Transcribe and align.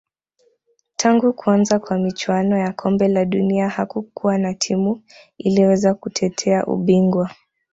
tangu 0.95 1.33
kuanza 1.33 1.79
kwa 1.79 1.97
michuano 1.97 2.57
ya 2.57 2.73
kombe 2.73 3.07
la 3.07 3.25
dunia 3.25 3.69
hakukuwa 3.69 4.37
na 4.37 4.53
timu 4.53 5.03
iliyoweza 5.37 5.93
kutetea 5.93 6.65
ubingwa 6.65 7.31